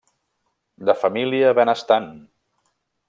[0.89, 2.11] De família benestant.